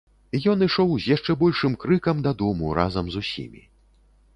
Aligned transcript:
Ён 0.53 0.63
ішоў 0.67 0.95
з 1.03 1.11
яшчэ 1.15 1.31
большым 1.43 1.77
крыкам 1.85 2.25
дадому 2.31 2.77
разам 2.83 3.05
з 3.19 3.27
усімі. 3.27 3.69